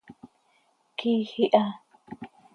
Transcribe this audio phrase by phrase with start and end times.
[0.97, 1.63] quiij iha.